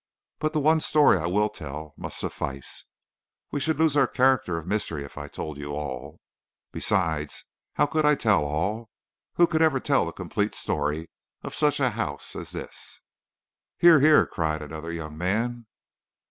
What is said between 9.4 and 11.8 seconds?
could ever tell the complete story of such